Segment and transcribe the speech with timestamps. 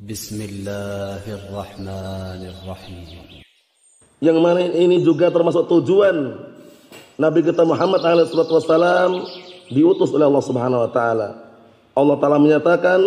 [0.00, 3.08] بسم الله الرحمن الرحيم
[4.20, 6.36] Yang mana ini juga termasuk tujuan
[7.16, 9.24] Nabi kita Muhammad SAW
[9.72, 11.28] diutus oleh Allah Subhanahu Wa Taala.
[11.96, 13.00] Allah Taala menyatakan,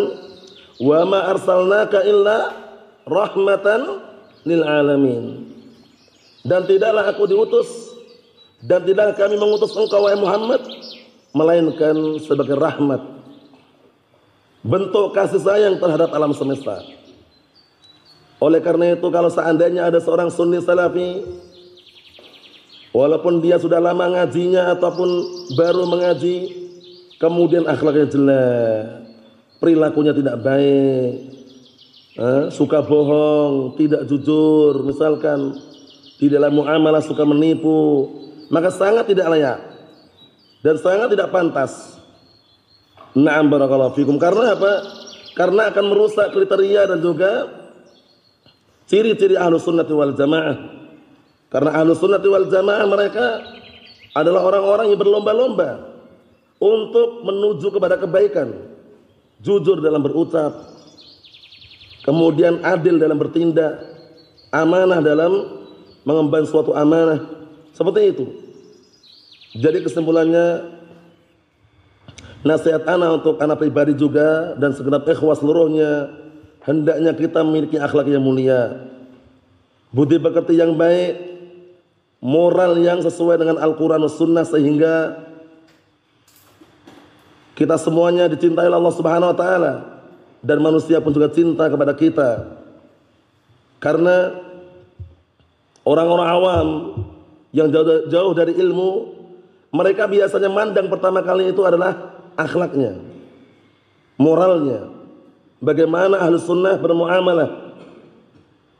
[0.81, 2.57] wa ma arsalnaka illa
[3.05, 4.01] rahmatan
[4.49, 5.45] lil alamin.
[6.41, 7.69] Dan tidaklah aku diutus
[8.65, 10.65] dan tidak kami mengutus engkau wahai Muhammad
[11.37, 13.12] melainkan sebagai rahmat
[14.64, 16.80] bentuk kasih sayang terhadap alam semesta.
[18.40, 21.22] Oleh karena itu kalau seandainya ada seorang sunni salafi
[22.96, 25.08] walaupun dia sudah lama ngajinya ataupun
[25.54, 26.64] baru mengaji
[27.20, 28.84] kemudian akhlaknya jelek,
[29.60, 31.12] perilakunya tidak baik,
[32.20, 35.56] eh, suka bohong, tidak jujur, misalkan
[36.20, 38.10] di dalam muamalah suka menipu,
[38.52, 39.58] maka sangat tidak layak
[40.60, 41.96] dan sangat tidak pantas.
[43.14, 44.18] Na'am barakallahu fikum.
[44.18, 44.72] Karena apa?
[45.34, 47.64] Karena akan merusak kriteria dan juga
[48.84, 50.56] Ciri-ciri ahlu sunnati wal jamaah.
[51.48, 53.40] Karena ahlu sunnati wal jamaah mereka
[54.12, 55.70] adalah orang-orang yang berlomba-lomba
[56.60, 58.52] untuk menuju kepada kebaikan.
[59.40, 60.52] Jujur dalam berucap.
[62.04, 63.96] Kemudian adil dalam bertindak.
[64.52, 65.64] Amanah dalam
[66.04, 67.24] mengemban suatu amanah.
[67.72, 68.24] Seperti itu.
[69.56, 70.76] Jadi kesimpulannya
[72.44, 76.12] nasihat anak untuk anak pribadi juga dan segenap ikhwas seluruhnya
[76.68, 78.84] hendaknya kita memiliki akhlak yang mulia,
[79.88, 81.16] budi pekerti yang baik,
[82.20, 85.24] moral yang sesuai dengan Al-Quran dan Sunnah sehingga
[87.56, 89.74] kita semuanya dicintai Allah Subhanahu Wa Taala
[90.44, 92.60] dan manusia pun juga cinta kepada kita.
[93.80, 94.32] Karena
[95.84, 96.68] orang-orang awam
[97.52, 97.68] yang
[98.08, 99.14] jauh dari ilmu
[99.74, 103.00] mereka biasanya mandang pertama kali itu adalah akhlaknya
[104.20, 104.90] moralnya
[105.58, 107.50] bagaimana ahlu sunnah bermuamalah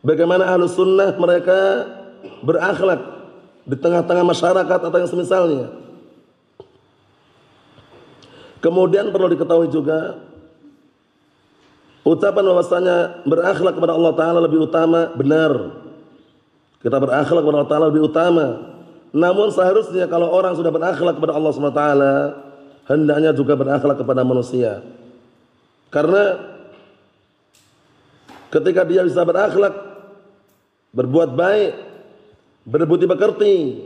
[0.04, 1.88] bagaimana ahlu sunnah mereka
[2.44, 3.14] berakhlak
[3.64, 5.66] di tengah-tengah masyarakat atau yang semisalnya.
[8.60, 10.20] Kemudian perlu diketahui juga
[12.04, 12.96] ucapan bahwasanya
[13.28, 15.52] berakhlak kepada Allah Ta'ala lebih utama benar.
[16.80, 18.72] Kita berakhlak kepada Allah Ta'ala lebih utama.
[19.12, 21.84] Namun seharusnya kalau orang sudah berakhlak kepada Allah SWT
[22.88, 24.84] hendaknya juga berakhlak kepada manusia
[25.88, 26.54] karena
[28.54, 29.74] Ketika dia bisa berakhlak,
[30.94, 31.74] berbuat baik,
[32.62, 33.82] berbudi pekerti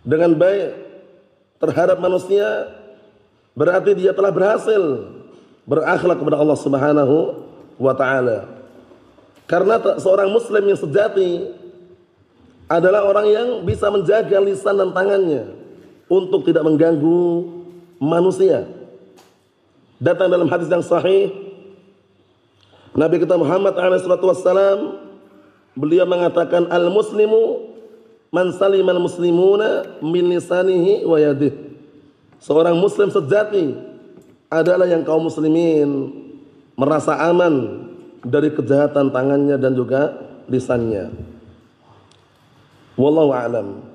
[0.00, 0.72] dengan baik
[1.60, 2.72] terhadap manusia,
[3.52, 4.80] berarti dia telah berhasil
[5.68, 7.44] berakhlak kepada Allah Subhanahu
[7.76, 8.48] wa taala.
[9.44, 11.52] Karena seorang muslim yang sejati
[12.72, 15.44] adalah orang yang bisa menjaga lisan dan tangannya
[16.08, 17.60] untuk tidak mengganggu
[18.02, 18.66] manusia.
[20.02, 21.30] Datang dalam hadis yang sahih
[22.92, 24.98] Nabi kita Muhammad SAW
[25.78, 27.72] beliau mengatakan al muslimu
[28.34, 31.72] man salimal muslimuna min lisanihi wa yadihi.
[32.42, 33.78] Seorang muslim sejati
[34.50, 36.10] adalah yang kaum muslimin
[36.74, 37.86] merasa aman
[38.26, 40.10] dari kejahatan tangannya dan juga
[40.50, 41.14] lisannya.
[42.98, 43.91] Wallahu a'lam.